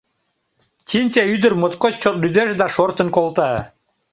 Чинче 0.87 1.21
ӱдыр 1.33 1.53
моткоч 1.61 1.93
чот 2.01 2.15
лӱдеш 2.21 2.49
да 2.59 2.65
шортын 2.75 3.07
колта. 3.15 3.49